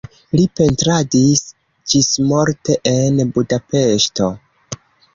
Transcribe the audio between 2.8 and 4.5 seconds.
en Budapeŝto.